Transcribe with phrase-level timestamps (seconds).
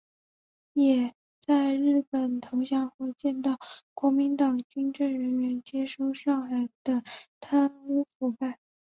[0.73, 3.59] 也在日本投降后见到
[3.93, 7.03] 国民党军政人员接收上海的
[7.39, 8.57] 贪污腐败。